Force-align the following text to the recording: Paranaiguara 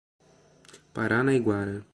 Paranaiguara 0.95 1.85